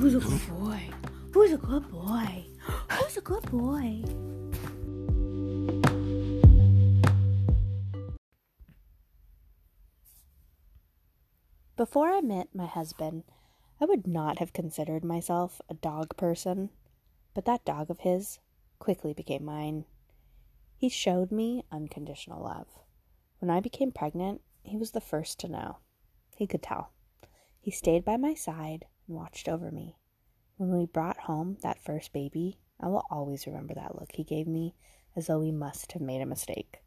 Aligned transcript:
Who's 0.00 0.14
a 0.14 0.18
good 0.18 0.48
boy? 0.48 0.80
Who's 1.34 1.52
a 1.52 1.58
good 1.58 1.90
boy? 1.90 2.46
Who's 2.90 3.18
a 3.18 3.20
good 3.20 3.42
boy? 3.50 4.02
Before 11.76 12.08
I 12.08 12.22
met 12.22 12.48
my 12.54 12.64
husband, 12.64 13.24
I 13.78 13.84
would 13.84 14.06
not 14.06 14.38
have 14.38 14.54
considered 14.54 15.04
myself 15.04 15.60
a 15.68 15.74
dog 15.74 16.16
person, 16.16 16.70
but 17.34 17.44
that 17.44 17.66
dog 17.66 17.90
of 17.90 18.00
his 18.00 18.38
quickly 18.78 19.12
became 19.12 19.44
mine. 19.44 19.84
He 20.78 20.88
showed 20.88 21.30
me 21.30 21.64
unconditional 21.70 22.42
love. 22.42 22.68
When 23.40 23.50
I 23.50 23.60
became 23.60 23.92
pregnant, 23.92 24.40
he 24.62 24.78
was 24.78 24.92
the 24.92 25.02
first 25.02 25.38
to 25.40 25.48
know. 25.48 25.76
He 26.34 26.46
could 26.46 26.62
tell. 26.62 26.90
He 27.60 27.70
stayed 27.70 28.02
by 28.02 28.16
my 28.16 28.32
side 28.32 28.86
and 29.10 29.18
watched 29.18 29.48
over 29.48 29.72
me. 29.72 29.96
When 30.56 30.70
we 30.70 30.86
brought 30.86 31.18
home 31.18 31.56
that 31.62 31.82
first 31.82 32.12
baby, 32.12 32.60
I 32.78 32.86
will 32.86 33.04
always 33.10 33.44
remember 33.44 33.74
that 33.74 33.98
look 33.98 34.12
he 34.12 34.22
gave 34.22 34.46
me 34.46 34.76
as 35.16 35.26
though 35.26 35.40
we 35.40 35.50
must 35.50 35.92
have 35.92 36.02
made 36.02 36.22
a 36.22 36.26
mistake. 36.26 36.78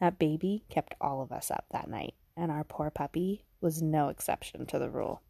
That 0.00 0.18
baby 0.18 0.64
kept 0.70 0.94
all 0.98 1.20
of 1.20 1.30
us 1.30 1.50
up 1.50 1.66
that 1.70 1.90
night, 1.90 2.14
and 2.36 2.50
our 2.50 2.64
poor 2.64 2.90
puppy 2.90 3.44
was 3.60 3.82
no 3.82 4.08
exception 4.08 4.64
to 4.64 4.78
the 4.78 4.88
rule. 4.88 5.20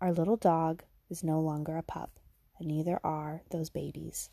Our 0.00 0.12
little 0.12 0.36
dog 0.36 0.82
is 1.08 1.22
no 1.22 1.38
longer 1.38 1.76
a 1.76 1.82
pup, 1.82 2.18
and 2.58 2.66
neither 2.66 2.98
are 3.04 3.42
those 3.50 3.70
babies. 3.70 4.28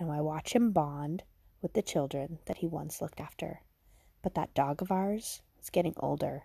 Now 0.00 0.10
I 0.10 0.22
watch 0.22 0.54
him 0.54 0.72
bond 0.72 1.22
with 1.60 1.74
the 1.74 1.82
children 1.82 2.38
that 2.46 2.58
he 2.58 2.66
once 2.66 3.02
looked 3.02 3.20
after. 3.20 3.60
But 4.22 4.34
that 4.36 4.54
dog 4.54 4.80
of 4.80 4.90
ours 4.90 5.42
is 5.60 5.68
getting 5.68 5.94
older, 5.98 6.44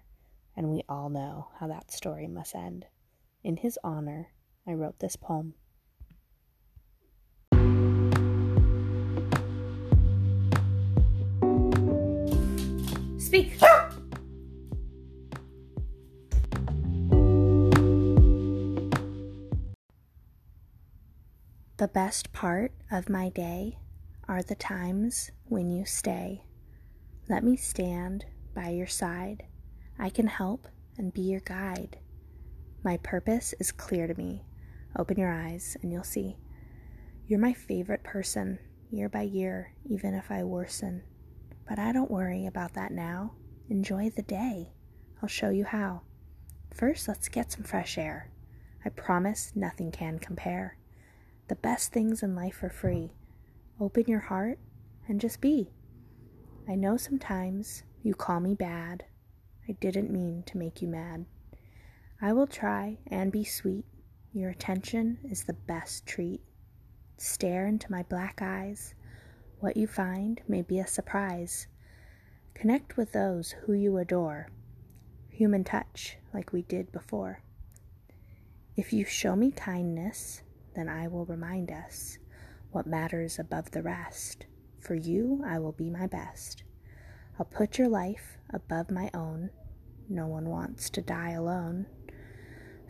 and 0.53 0.69
we 0.69 0.83
all 0.89 1.09
know 1.09 1.47
how 1.59 1.67
that 1.67 1.91
story 1.91 2.27
must 2.27 2.55
end. 2.55 2.87
In 3.43 3.57
his 3.57 3.77
honor, 3.83 4.29
I 4.65 4.71
wrote 4.71 4.99
this 4.99 5.17
poem. 5.17 5.55
Speak. 13.17 13.59
The 21.75 21.89
best 21.89 22.31
part 22.31 22.71
of 22.89 23.09
my 23.09 23.27
day 23.27 23.77
are 24.29 24.41
the 24.41 24.55
times 24.55 25.31
when 25.49 25.69
you 25.69 25.83
stay. 25.83 26.45
Let 27.27 27.43
me 27.43 27.57
stand 27.57 28.23
by 28.55 28.69
your 28.69 28.87
side. 28.87 29.43
I 29.99 30.09
can 30.09 30.27
help 30.27 30.69
and 30.97 31.13
be 31.13 31.23
your 31.23 31.41
guide. 31.41 31.97
My 32.83 32.97
purpose 32.97 33.53
is 33.61 33.71
clear 33.71 34.07
to 34.07 34.13
me. 34.15 34.43
Open 34.97 35.17
your 35.17 35.31
eyes 35.31 35.77
and 35.81 35.91
you'll 35.91 36.03
see. 36.03 36.35
You're 37.25 37.39
my 37.39 37.53
favorite 37.53 38.03
person, 38.03 38.59
year 38.91 39.07
by 39.07 39.21
year, 39.21 39.73
even 39.85 40.13
if 40.13 40.29
I 40.29 40.43
worsen. 40.43 41.03
But 41.67 41.79
I 41.79 41.93
don't 41.93 42.11
worry 42.11 42.45
about 42.45 42.73
that 42.73 42.91
now. 42.91 43.35
Enjoy 43.69 44.09
the 44.09 44.21
day. 44.21 44.73
I'll 45.21 45.29
show 45.29 45.49
you 45.49 45.63
how. 45.63 46.01
First, 46.73 47.07
let's 47.07 47.29
get 47.29 47.53
some 47.53 47.63
fresh 47.63 47.97
air. 47.97 48.29
I 48.83 48.89
promise 48.89 49.53
nothing 49.55 49.89
can 49.89 50.19
compare. 50.19 50.77
The 51.47 51.55
best 51.55 51.93
things 51.93 52.21
in 52.21 52.35
life 52.35 52.61
are 52.63 52.69
free. 52.69 53.13
Open 53.79 54.03
your 54.07 54.19
heart 54.19 54.59
and 55.07 55.21
just 55.21 55.39
be. 55.39 55.71
I 56.67 56.75
know 56.75 56.97
sometimes 56.97 57.83
you 58.01 58.13
call 58.13 58.41
me 58.41 58.55
bad. 58.55 59.05
I 59.69 59.71
didn't 59.71 60.11
mean 60.11 60.43
to 60.47 60.57
make 60.57 60.81
you 60.81 60.89
mad. 60.89 61.25
I 62.23 62.31
will 62.31 62.47
try 62.47 62.99
and 63.07 63.33
be 63.33 63.43
sweet. 63.43 63.83
Your 64.31 64.49
attention 64.49 65.17
is 65.29 65.43
the 65.43 65.51
best 65.51 66.05
treat. 66.05 66.39
Stare 67.17 67.67
into 67.67 67.91
my 67.91 68.03
black 68.03 68.41
eyes. 68.41 68.95
What 69.59 69.75
you 69.75 69.87
find 69.87 70.39
may 70.47 70.61
be 70.61 70.79
a 70.79 70.87
surprise. 70.87 71.67
Connect 72.53 72.95
with 72.95 73.11
those 73.11 73.51
who 73.51 73.73
you 73.73 73.97
adore. 73.97 74.47
Human 75.31 75.65
touch, 75.65 76.15
like 76.33 76.53
we 76.53 76.61
did 76.61 76.93
before. 76.93 77.41
If 78.77 78.93
you 78.93 79.03
show 79.03 79.35
me 79.35 79.51
kindness, 79.51 80.43
then 80.77 80.87
I 80.87 81.09
will 81.09 81.25
remind 81.25 81.71
us 81.71 82.19
what 82.71 82.87
matters 82.87 83.37
above 83.37 83.71
the 83.71 83.83
rest. 83.83 84.45
For 84.79 84.95
you, 84.95 85.43
I 85.45 85.59
will 85.59 85.73
be 85.73 85.89
my 85.89 86.07
best. 86.07 86.63
I'll 87.37 87.45
put 87.45 87.77
your 87.77 87.89
life 87.89 88.37
above 88.53 88.91
my 88.91 89.09
own. 89.13 89.49
No 90.07 90.27
one 90.27 90.47
wants 90.47 90.89
to 90.91 91.01
die 91.01 91.31
alone. 91.31 91.85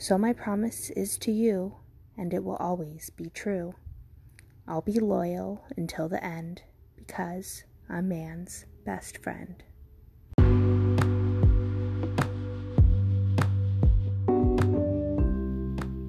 So 0.03 0.17
my 0.17 0.33
promise 0.33 0.89
is 0.89 1.17
to 1.19 1.31
you, 1.31 1.75
and 2.17 2.33
it 2.33 2.43
will 2.43 2.57
always 2.57 3.09
be 3.11 3.29
true. 3.29 3.75
I'll 4.67 4.81
be 4.81 4.99
loyal 4.99 5.63
until 5.77 6.09
the 6.09 6.21
end 6.21 6.61
because 6.97 7.63
I'm 7.87 8.09
man's 8.09 8.65
best 8.85 9.19
friend. 9.19 9.63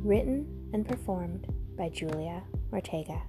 Written 0.02 0.70
and 0.72 0.84
performed 0.84 1.46
by 1.78 1.88
Julia 1.88 2.42
Ortega. 2.72 3.22